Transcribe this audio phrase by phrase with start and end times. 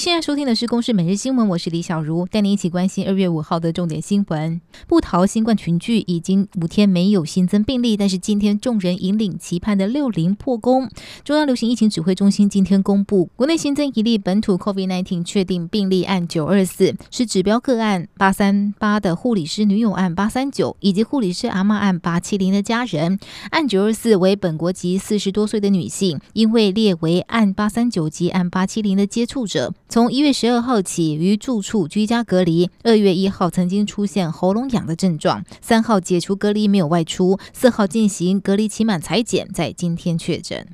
[0.00, 4.58] 现在收听的是《公视每日新闻》，我是李小茹，带您一起关心二月五号的重点新闻。
[4.86, 10.88] 不逃新冠群聚已经五天没有新增病例，但是今天众人引领期盼的六零破功。
[11.22, 23.20] 中央流行疫情指挥中心今天公布，国内新增一例本土 COVID-19 确定病例案九二四，是指标个案八三八的护理师女友案八三九，以及护理师阿嬷案八七零的家人。
[23.50, 29.74] 案九二四为本国籍四十多岁的女性，因为列为案八三九及案八七零的接触者。
[29.90, 40.64] 从一月十二号起于住处居家隔离，二月一号曾经出现喉咙痒的症状，三号解除隔离没有外出，四号进行隔离期满裁剪，在今天确诊。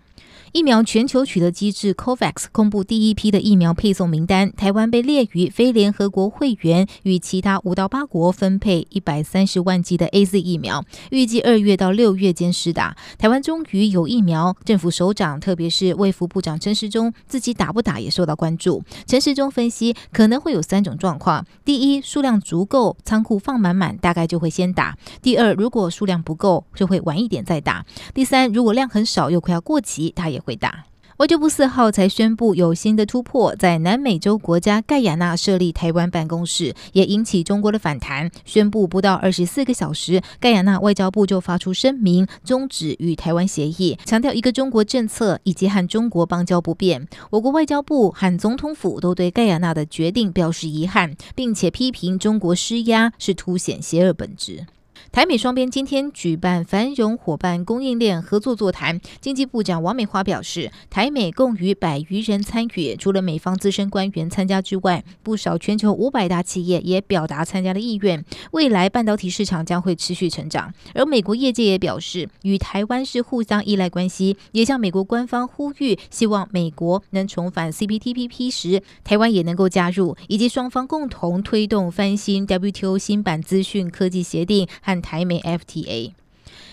[0.52, 12.96] 疫苗全球取得机制 COVAX 公布第一批的疫苗配送名单，台湾被列于非联合国会员，与其他五到八国分配一百三十万剂的 AZ 疫苗，预计二月到六月间施打。
[13.18, 18.82] 台湾终于有疫苗，政府首长特别是卫福部长陈时中自己打不打也受到关注。
[19.06, 27.84] 陈时中分析可能会有三种状况：第一，数量足够，仓库放满满，大概就会先打；第二，如果数量不够，就会晚一点再打；
[28.15, 30.35] 第三，如果量很少又快要过期，他也。
[30.38, 30.84] 回答。
[31.18, 38.30] 外交部四号才宣布有新的突破，在南美洲国家盖亚纳设立台湾办公室，也引起中国的反弹。
[38.45, 47.09] 宣布不到二十四个小时，盖亚纳外交部就发出声明，终止与台湾协议，强调一个中国政策以及和中国邦交不变。
[47.30, 54.66] 我国外交部和总统府都对盖亚纳的决定表示遗憾，并且批评中国施压是凸显邪恶本质。
[55.13, 68.25] 台美双边今天举办繁荣伙伴供应链合作座谈，经济部长王美花表示，台美共逾百余人参与，除了美方资深官员参加之外，不少全球五百大企业也表达参加的意愿。
[68.53, 84.97] 未来半导体市场将会持续成长，而美国业界也表示，与台湾是互相依赖关系，也向美国官方呼吁，希望美国能重返 CPTPP 时，台湾也能够加入，以及双方共同推动翻新 WTO 新版资讯科技协定和。
[85.07, 86.13] 台美 FTA，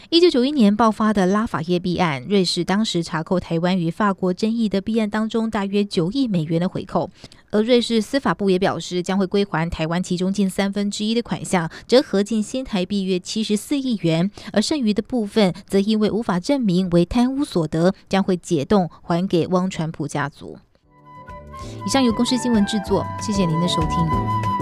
[0.09, 7.11] 一九九一年爆发的拉法叶币案，瑞士当时查扣台湾与法国争议的币案当中大约九亿美元的回扣，
[7.51, 20.57] 而瑞士司法部也表示将会归还台湾其中近三分之一的款项，折合近新台币约七十四亿元，而剩余的部分则因为无法证明为贪污所得，将会解冻还给汪传普家族。
[21.85, 24.52] 以上由公司新闻制作，谢谢您的收听。